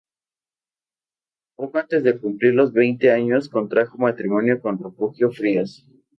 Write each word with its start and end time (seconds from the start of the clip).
Poco 1.55 1.77
antes 1.77 2.03
de 2.03 2.17
cumplir 2.17 2.55
los 2.55 2.73
veinte 2.73 3.11
años, 3.11 3.49
contrajo 3.49 3.99
matrimonio 3.99 4.59
con 4.59 4.83
Refugio 4.83 5.29
Frías. 5.29 5.85